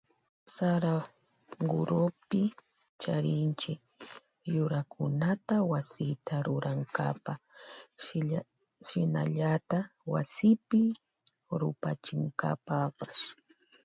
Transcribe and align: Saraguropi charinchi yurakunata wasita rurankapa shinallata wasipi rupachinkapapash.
Saraguropi 0.55 2.41
charinchi 3.01 3.73
yurakunata 4.55 5.55
wasita 5.71 6.35
rurankapa 6.45 7.33
shinallata 8.87 9.79
wasipi 10.13 10.81
rupachinkapapash. 11.59 13.21